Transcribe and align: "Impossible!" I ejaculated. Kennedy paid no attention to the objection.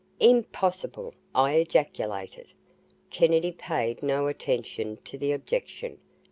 "Impossible!" 0.19 1.13
I 1.35 1.53
ejaculated. 1.57 2.53
Kennedy 3.11 3.51
paid 3.51 4.01
no 4.01 4.25
attention 4.25 4.97
to 5.05 5.15
the 5.15 5.31
objection. 5.31 5.99